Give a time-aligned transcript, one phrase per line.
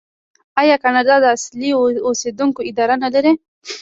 [0.61, 1.69] آیا کاناډا د اصلي
[2.07, 3.31] اوسیدونکو اداره نلري؟